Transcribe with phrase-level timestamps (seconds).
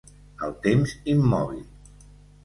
[0.45, 1.61] El temps immòbil.